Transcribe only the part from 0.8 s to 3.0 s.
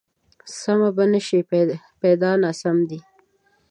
به نه شي، پیدا ناسمې دي